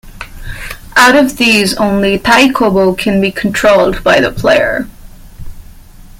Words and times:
Out 0.97 1.15
of 1.15 1.37
these, 1.37 1.75
only 1.75 2.17
Taikobo 2.17 2.97
can 2.97 3.21
be 3.21 3.31
controlled 3.31 4.03
by 4.03 4.19
the 4.19 4.31
player. 4.31 4.87